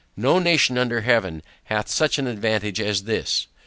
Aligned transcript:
No 0.17 0.39
nation 0.39 0.79
under 0.79 1.01
heaven 1.01 1.43
hath 1.65 1.87
such 1.87 2.17
an 2.17 2.25
advantage 2.25 2.79
as 2.81 3.03
this. 3.03 3.45